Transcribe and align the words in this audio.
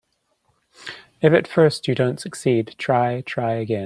If 1.21 1.31
at 1.31 1.47
first 1.47 1.87
you 1.87 1.93
don't 1.93 2.19
succeed, 2.19 2.73
try, 2.79 3.21
try 3.23 3.51
again. 3.53 3.79